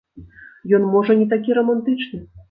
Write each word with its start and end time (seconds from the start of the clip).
Ён 0.77 0.87
можа 0.95 1.15
не 1.19 1.27
такі 1.33 1.57
рамантычны. 1.57 2.23